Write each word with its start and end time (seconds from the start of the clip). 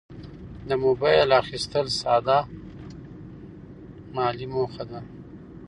د 0.67 0.69
موبایل 0.85 1.29
اخیستل 1.41 1.85
ساده 2.01 2.39
مالي 4.15 4.47
موخه 4.53 4.83
ده. 4.91 4.99